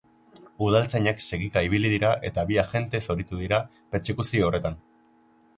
Udaltzainak 0.67 1.19
segika 1.25 1.63
ibili 1.67 1.91
dira 1.93 2.09
eta 2.29 2.47
bi 2.53 2.59
agente 2.63 3.03
zauritu 3.11 3.41
dira 3.43 3.63
pertsekuzio 3.93 4.49
horretan. 4.49 4.85